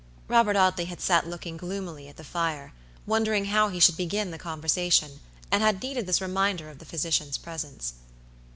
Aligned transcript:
Robert 0.27 0.55
Audley 0.55 0.85
had 0.85 0.99
sat 0.99 1.27
looking 1.27 1.57
gloomily 1.57 2.07
at 2.07 2.17
the 2.17 2.23
fire, 2.23 2.73
wondering 3.05 3.45
how 3.45 3.69
he 3.69 3.79
should 3.79 3.97
begin 3.97 4.31
the 4.31 4.39
conversation, 4.39 5.19
and 5.51 5.61
had 5.61 5.83
needed 5.83 6.07
this 6.07 6.19
reminder 6.21 6.71
of 6.71 6.79
the 6.79 6.85
physician's 6.85 7.37
presence. 7.37 7.93